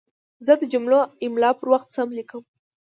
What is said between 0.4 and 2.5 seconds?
زه د جملو املا پر وخت سم لیکم.